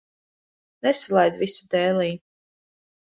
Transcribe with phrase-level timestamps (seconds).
[0.87, 2.09] Nesalaid visu dēlī.